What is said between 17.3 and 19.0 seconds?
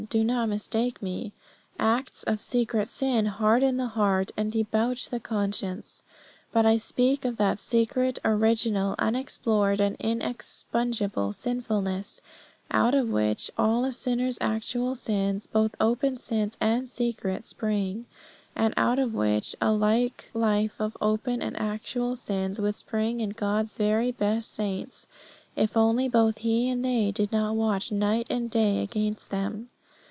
spring; and out